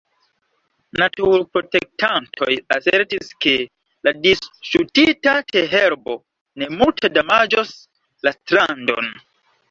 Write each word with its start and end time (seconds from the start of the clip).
Naturprotektantoj 0.99 2.55
asertis, 2.75 3.27
ke 3.45 3.53
la 4.07 4.13
disŝutita 4.23 5.33
teherbo 5.55 6.15
ne 6.63 6.71
multe 6.79 7.11
damaĝos 7.19 7.75
la 8.29 8.35
strandon. 8.37 9.11